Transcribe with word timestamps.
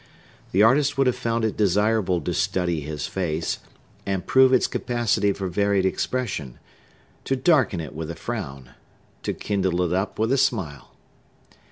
The 0.51 0.63
artist 0.63 0.97
would 0.97 1.05
have 1.05 1.15
found 1.15 1.45
it 1.45 1.55
desirable 1.55 2.19
to 2.21 2.33
study 2.33 2.79
his 2.79 3.05
face, 3.05 3.59
and 4.03 4.25
prove 4.25 4.51
its 4.51 4.65
capacity 4.65 5.31
for 5.31 5.47
varied 5.47 5.85
expression; 5.85 6.57
to 7.23 7.35
darken 7.35 7.79
it 7.79 7.93
with 7.93 8.09
a 8.09 8.15
frown,—to 8.15 9.33
kindle 9.35 9.79
it 9.83 9.93
up 9.93 10.17
with 10.17 10.31
a 10.31 10.39
smile. 10.39 10.95